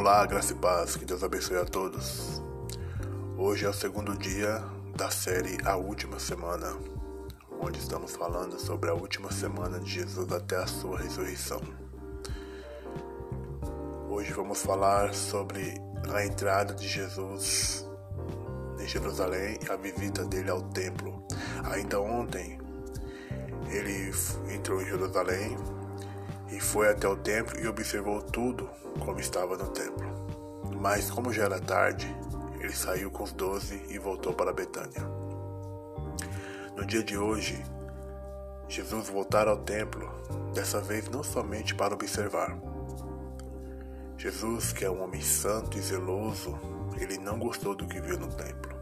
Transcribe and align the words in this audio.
Olá, 0.00 0.24
graça 0.24 0.54
e 0.54 0.56
paz, 0.56 0.96
que 0.96 1.04
Deus 1.04 1.22
abençoe 1.22 1.58
a 1.58 1.64
todos. 1.66 2.40
Hoje 3.36 3.66
é 3.66 3.68
o 3.68 3.74
segundo 3.74 4.16
dia 4.16 4.64
da 4.96 5.10
série 5.10 5.58
A 5.62 5.76
Última 5.76 6.18
Semana, 6.18 6.74
onde 7.60 7.78
estamos 7.78 8.16
falando 8.16 8.58
sobre 8.58 8.88
a 8.88 8.94
última 8.94 9.30
semana 9.30 9.78
de 9.78 9.90
Jesus 9.90 10.32
até 10.32 10.56
a 10.56 10.66
sua 10.66 11.00
ressurreição. 11.00 11.60
Hoje 14.08 14.32
vamos 14.32 14.62
falar 14.62 15.12
sobre 15.12 15.74
a 16.14 16.24
entrada 16.24 16.72
de 16.72 16.88
Jesus 16.88 17.86
em 18.80 18.88
Jerusalém 18.88 19.58
e 19.62 19.70
a 19.70 19.76
visita 19.76 20.24
dele 20.24 20.48
ao 20.48 20.62
templo. 20.62 21.22
Ainda 21.70 22.00
ontem, 22.00 22.58
ele 23.68 24.10
entrou 24.50 24.80
em 24.80 24.86
Jerusalém 24.86 25.58
e 26.50 26.60
foi 26.60 26.88
até 26.88 27.06
o 27.08 27.16
templo 27.16 27.58
e 27.60 27.66
observou 27.66 28.20
tudo 28.20 28.68
como 28.98 29.20
estava 29.20 29.56
no 29.56 29.68
templo. 29.68 30.06
Mas, 30.80 31.10
como 31.10 31.32
já 31.32 31.44
era 31.44 31.60
tarde, 31.60 32.14
ele 32.58 32.72
saiu 32.72 33.10
com 33.10 33.22
os 33.22 33.32
doze 33.32 33.82
e 33.88 33.98
voltou 33.98 34.32
para 34.32 34.52
Betânia. 34.52 35.02
No 36.76 36.84
dia 36.84 37.02
de 37.02 37.16
hoje, 37.16 37.62
Jesus 38.68 39.08
voltara 39.08 39.50
ao 39.50 39.58
templo, 39.58 40.08
dessa 40.54 40.80
vez 40.80 41.08
não 41.08 41.22
somente 41.22 41.74
para 41.74 41.94
observar. 41.94 42.56
Jesus, 44.16 44.72
que 44.72 44.84
é 44.84 44.90
um 44.90 45.02
homem 45.02 45.20
santo 45.20 45.78
e 45.78 45.80
zeloso, 45.80 46.58
ele 47.00 47.18
não 47.18 47.38
gostou 47.38 47.74
do 47.74 47.86
que 47.86 48.00
viu 48.00 48.18
no 48.18 48.28
templo. 48.28 48.78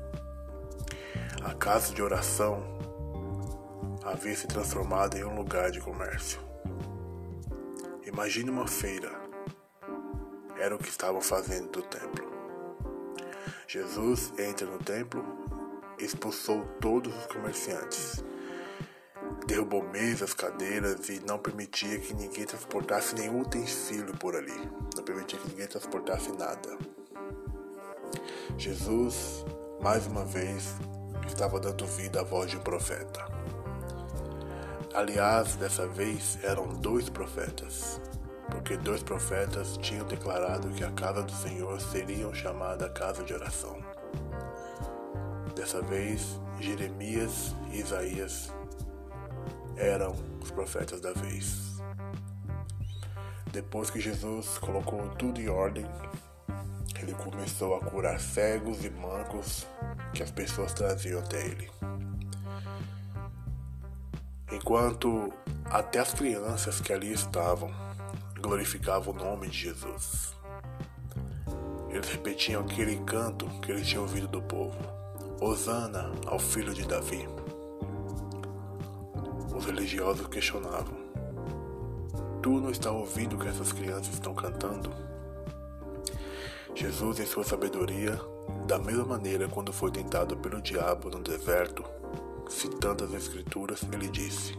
A 1.43 1.55
casa 1.55 1.95
de 1.95 2.03
oração 2.03 2.63
havia 4.05 4.35
se 4.35 4.47
transformado 4.47 5.17
em 5.17 5.25
um 5.25 5.35
lugar 5.35 5.71
de 5.71 5.81
comércio. 5.81 6.48
Imagine 8.09 8.49
uma 8.49 8.67
feira. 8.67 9.13
Era 10.59 10.75
o 10.75 10.79
que 10.79 10.89
estavam 10.89 11.21
fazendo 11.21 11.71
do 11.71 11.83
templo. 11.83 12.27
Jesus 13.67 14.33
entra 14.39 14.67
no 14.67 14.79
templo, 14.79 15.23
expulsou 15.99 16.65
todos 16.81 17.15
os 17.15 17.27
comerciantes, 17.27 18.25
derrubou 19.47 19.87
mesas, 19.91 20.33
cadeiras 20.33 21.07
e 21.11 21.21
não 21.21 21.39
permitia 21.39 21.99
que 21.99 22.15
ninguém 22.15 22.47
transportasse 22.47 23.15
nenhum 23.15 23.43
utensílio 23.43 24.17
por 24.17 24.35
ali. 24.35 24.57
Não 24.97 25.05
permitia 25.05 25.39
que 25.39 25.49
ninguém 25.51 25.67
transportasse 25.67 26.33
nada. 26.33 26.79
Jesus, 28.57 29.45
mais 29.83 30.07
uma 30.07 30.25
vez, 30.25 30.77
estava 31.27 31.61
dando 31.61 31.87
vida 31.87 32.23
à 32.23 32.25
voz 32.25 32.51
de 32.51 32.57
um 32.57 32.63
profeta. 32.63 33.38
Aliás, 34.99 35.55
dessa 35.55 35.87
vez 35.87 36.41
eram 36.43 36.67
dois 36.67 37.09
profetas, 37.09 38.01
porque 38.51 38.77
dois 38.77 39.01
profetas 39.01 39.77
tinham 39.77 40.05
declarado 40.05 40.71
que 40.71 40.83
a 40.83 40.91
casa 40.91 41.23
do 41.23 41.31
Senhor 41.31 41.81
seria 41.81 42.35
chamada 42.35 42.91
casa 42.91 43.23
de 43.23 43.33
oração. 43.33 43.79
Dessa 45.55 45.81
vez, 45.83 46.41
Jeremias 46.59 47.55
e 47.71 47.79
Isaías 47.79 48.53
eram 49.77 50.17
os 50.43 50.51
profetas 50.51 51.01
da 51.01 51.13
vez. 51.13 51.81
Depois 53.53 53.91
que 53.91 54.01
Jesus 54.01 54.59
colocou 54.59 55.09
tudo 55.11 55.41
em 55.41 55.49
ordem, 55.49 55.87
ele 57.01 57.15
começou 57.15 57.77
a 57.77 57.81
curar 57.85 58.19
cegos 58.19 58.85
e 58.85 58.91
mancos 58.91 59.65
que 60.13 60.25
as 60.25 60.33
pessoas 60.33 60.73
traziam 60.73 61.21
até 61.21 61.41
ele 61.47 61.71
enquanto 64.51 65.33
até 65.65 65.99
as 65.99 66.13
crianças 66.13 66.81
que 66.81 66.93
ali 66.93 67.13
estavam 67.13 67.71
glorificavam 68.41 69.13
o 69.13 69.17
nome 69.17 69.49
de 69.49 69.59
Jesus. 69.59 70.35
Eles 71.91 72.09
repetiam 72.11 72.63
aquele 72.63 72.97
canto 73.05 73.47
que 73.61 73.73
eles 73.73 73.87
tinham 73.87 74.03
ouvido 74.03 74.29
do 74.29 74.43
povo: 74.43 74.79
Hosana 75.41 76.13
ao 76.27 76.39
filho 76.39 76.73
de 76.73 76.87
Davi. 76.87 77.29
Os 79.55 79.65
religiosos 79.65 80.27
questionavam: 80.29 80.97
Tu 82.43 82.51
não 82.51 82.71
está 82.71 82.91
ouvindo 82.91 83.37
o 83.37 83.39
que 83.39 83.49
essas 83.49 83.73
crianças 83.73 84.15
estão 84.15 84.35
cantando? 84.35 84.91
Jesus, 86.75 87.19
em 87.19 87.27
sua 87.27 87.43
sabedoria, 87.43 88.21
da 88.67 88.79
mesma 88.79 89.05
maneira 89.05 89.49
quando 89.49 89.73
foi 89.73 89.91
tentado 89.91 90.37
pelo 90.37 90.63
diabo 90.63 91.11
no 91.11 91.21
deserto, 91.21 91.83
Citando 92.49 93.05
as 93.05 93.13
Escrituras, 93.13 93.83
ele 93.93 94.09
disse: 94.09 94.59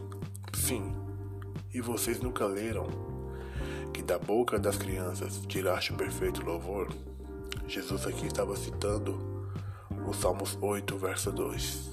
Sim, 0.54 0.94
e 1.74 1.80
vocês 1.80 2.20
nunca 2.20 2.46
leram 2.46 2.86
que 3.92 4.00
da 4.00 4.16
boca 4.18 4.58
das 4.58 4.76
crianças 4.76 5.42
tiraste 5.46 5.92
o 5.92 5.96
perfeito 5.96 6.44
louvor? 6.44 6.88
Jesus 7.66 8.06
aqui 8.06 8.26
estava 8.26 8.56
citando 8.56 9.50
o 10.06 10.12
Salmos 10.12 10.56
8, 10.60 10.96
verso 10.96 11.32
2. 11.32 11.90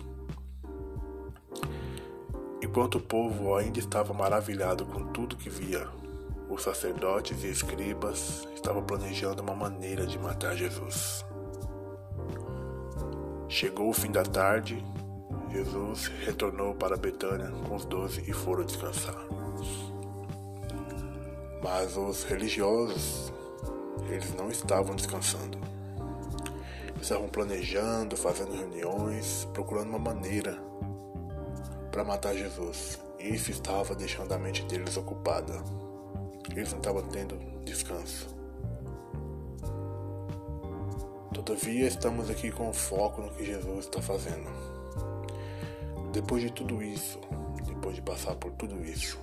Enquanto 2.62 2.96
o 2.96 3.02
povo 3.02 3.56
ainda 3.56 3.80
estava 3.80 4.14
maravilhado 4.14 4.86
com 4.86 5.08
tudo 5.08 5.36
que 5.36 5.50
via, 5.50 5.88
os 6.48 6.62
sacerdotes 6.62 7.44
e 7.44 7.48
escribas 7.48 8.48
estavam 8.54 8.84
planejando 8.84 9.42
uma 9.42 9.56
maneira 9.56 10.06
de 10.06 10.18
matar 10.20 10.56
Jesus. 10.56 11.26
Chegou 13.50 13.90
o 13.90 13.94
fim 13.94 14.12
da 14.12 14.24
tarde 14.24 14.84
Jesus 15.52 16.08
retornou 16.26 16.76
para 16.76 16.98
Betânia 16.98 17.52
com 17.68 17.76
os 17.76 17.86
doze 17.86 18.24
e 18.28 18.34
foram 18.34 18.66
descansar. 18.66 19.16
Mas 21.64 21.98
os 21.98 22.24
religiosos, 22.24 23.32
eles 24.10 24.34
não 24.36 24.50
estavam 24.50 24.96
descansando. 24.96 25.58
estavam 27.02 27.30
planejando, 27.30 28.18
fazendo 28.18 28.54
reuniões, 28.54 29.48
procurando 29.54 29.90
uma 29.90 30.00
maneira 30.00 30.58
para 31.92 32.04
matar 32.04 32.36
Jesus. 32.36 33.00
Isso 33.18 33.52
estava 33.52 33.96
deixando 33.96 34.34
a 34.34 34.38
mente 34.38 34.64
deles 34.64 34.98
ocupada. 34.98 35.64
Eles 36.52 36.72
não 36.72 36.80
estavam 36.80 37.04
tendo 37.08 37.38
descanso. 37.64 38.28
Todavia, 41.34 41.88
estamos 41.88 42.30
aqui 42.30 42.52
com 42.52 42.74
foco 42.74 43.22
no 43.22 43.30
que 43.32 43.46
Jesus 43.46 43.86
está 43.86 44.02
fazendo. 44.02 44.77
Depois 46.18 46.42
de 46.42 46.52
tudo 46.52 46.82
isso, 46.82 47.20
depois 47.64 47.96
de 47.96 48.02
passar 48.02 48.34
por 48.38 48.52
tudo 48.54 48.84
isso, 48.84 49.20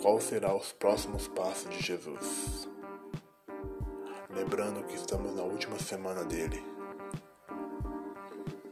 qual 0.00 0.18
será 0.18 0.56
os 0.56 0.72
próximos 0.72 1.28
passos 1.28 1.68
de 1.68 1.82
Jesus? 1.82 2.66
Lembrando 4.30 4.82
que 4.84 4.94
estamos 4.94 5.34
na 5.34 5.42
última 5.42 5.78
semana 5.78 6.24
dele. 6.24 6.64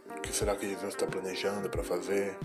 O 0.09 0.21
que 0.23 0.33
será 0.33 0.57
que 0.57 0.67
Jesus 0.67 0.95
está 0.95 1.07
planejando 1.07 1.69
para 1.69 1.85
fazer? 1.85 2.39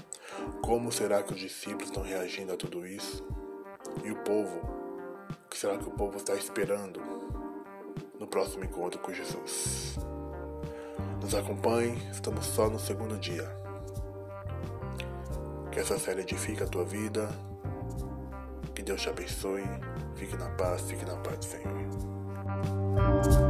Como 0.62 0.92
será 0.92 1.24
que 1.24 1.32
os 1.32 1.40
discípulos 1.40 1.86
estão 1.86 2.04
reagindo 2.04 2.52
a 2.52 2.58
tudo 2.58 2.86
isso? 2.86 3.26
E 4.04 4.12
o 4.12 4.18
povo? 4.18 4.60
O 5.46 5.50
que 5.50 5.58
será 5.58 5.78
que 5.78 5.88
o 5.88 5.92
povo 5.92 6.18
está 6.18 6.36
esperando 6.36 7.00
no 8.20 8.28
próximo 8.28 8.66
encontro 8.66 9.00
com 9.00 9.14
Jesus? 9.14 9.96
Nos 11.22 11.34
acompanhe, 11.34 11.96
estamos 12.12 12.46
só 12.48 12.70
no 12.70 12.78
segundo 12.78 13.18
dia. 13.18 13.61
Que 15.72 15.80
essa 15.80 15.98
série 15.98 16.22
edifique 16.22 16.62
a 16.64 16.68
tua 16.68 16.84
vida. 16.84 17.30
Que 18.76 18.82
Deus 18.82 19.02
te 19.02 19.10
abençoe. 19.10 19.64
Fique 20.16 20.36
na 20.36 20.50
paz, 20.50 20.82
fique 20.82 21.06
na 21.06 21.16
paz 21.16 21.38
do 21.38 21.46
Senhor. 21.46 23.41